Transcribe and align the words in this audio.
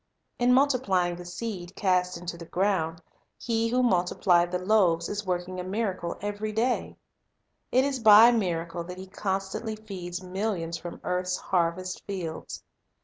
In 0.39 0.51
multiplying 0.51 1.15
the 1.17 1.25
seed 1.27 1.75
cast 1.75 2.17
into 2.17 2.35
the 2.35 2.47
guound, 2.47 3.03
He 3.37 3.67
who 3.67 3.83
multiplied 3.83 4.49
the 4.51 4.57
io8 4.57 4.61
Nature 4.61 4.63
Teaching 4.63 4.67
loaves 4.67 5.09
is 5.09 5.25
working 5.27 5.59
a 5.59 5.63
miracle 5.63 6.17
every 6.21 6.51
day. 6.51 6.95
It 7.71 7.85
is 7.85 7.99
by 7.99 8.29
a 8.29 8.33
miracle 8.33 8.83
that 8.85 8.97
He 8.97 9.05
constantly 9.05 9.75
feeds 9.75 10.23
millions 10.23 10.75
from 10.79 11.01
earth's 11.03 11.37
harvest 11.37 12.03
fields. 12.07 12.63